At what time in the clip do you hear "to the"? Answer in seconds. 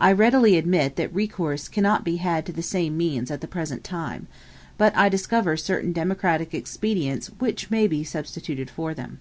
2.46-2.60